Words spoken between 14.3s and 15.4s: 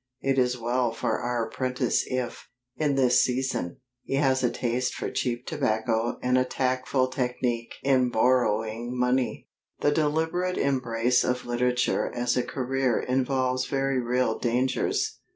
dangers.